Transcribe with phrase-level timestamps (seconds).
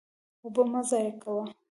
[0.43, 1.43] اوبه مه ضایع کوه.